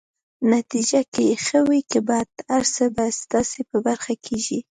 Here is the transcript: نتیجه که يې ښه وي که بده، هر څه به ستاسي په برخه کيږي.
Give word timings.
نتیجه 0.53 1.01
که 1.13 1.21
يې 1.29 1.35
ښه 1.45 1.59
وي 1.67 1.81
که 1.91 1.99
بده، 2.07 2.37
هر 2.51 2.63
څه 2.73 2.83
به 2.95 3.05
ستاسي 3.21 3.61
په 3.69 3.77
برخه 3.85 4.13
کيږي. 4.25 4.59